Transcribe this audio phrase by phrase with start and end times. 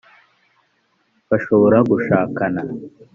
[1.29, 2.61] bashobora gushakana